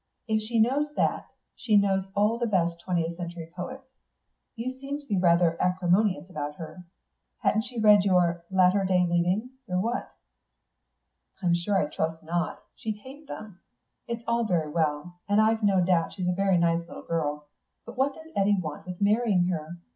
[0.27, 3.85] If she knows that, she knows all the best twentieth century poets.
[4.55, 6.85] You seem to be rather acrimonious about her.
[7.43, 10.11] Hadn't she read your 'Latter Day Leavings,' or what?"
[11.43, 12.63] "I'm sure I trust not.
[12.73, 13.59] She'd hate them....
[14.07, 17.49] It's all very well, and I've no doubt she's a very nice little girl
[17.85, 19.77] but what does Eddy want with marrying her?